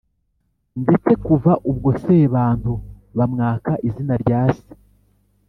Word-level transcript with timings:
ndetse 0.81 1.11
kuva 1.25 1.51
ubwo 1.71 1.89
sebantu 2.03 2.73
bamwaka 3.17 3.71
izina 3.87 4.13
rya 4.23 4.41
se 4.57 4.67